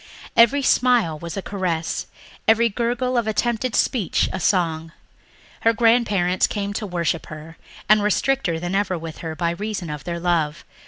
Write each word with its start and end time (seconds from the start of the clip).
Every 0.35 0.63
smile 0.63 1.19
was 1.19 1.37
a 1.37 1.43
caress, 1.43 2.07
every 2.47 2.69
gurgle 2.69 3.19
of 3.19 3.27
attempted 3.27 3.75
speech 3.75 4.29
a 4.33 4.39
song. 4.39 4.93
Her 5.59 5.73
grandparents 5.73 6.47
came 6.47 6.73
to 6.73 6.87
worship 6.87 7.27
her 7.27 7.55
and 7.87 8.01
were 8.01 8.09
stricter 8.09 8.59
than 8.59 8.73
ever 8.73 8.97
with 8.97 9.19
her 9.19 9.35
by 9.35 9.51
reason 9.51 9.91
of 9.91 10.03
their 10.03 10.19
love. 10.19 10.65